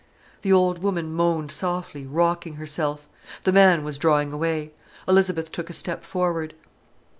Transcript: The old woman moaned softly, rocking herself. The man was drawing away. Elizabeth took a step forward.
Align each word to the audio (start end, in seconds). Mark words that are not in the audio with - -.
The 0.41 0.51
old 0.51 0.79
woman 0.81 1.13
moaned 1.13 1.51
softly, 1.51 2.07
rocking 2.07 2.55
herself. 2.55 3.05
The 3.43 3.51
man 3.51 3.83
was 3.83 3.99
drawing 3.99 4.33
away. 4.33 4.71
Elizabeth 5.07 5.51
took 5.51 5.69
a 5.69 5.73
step 5.73 6.03
forward. 6.03 6.55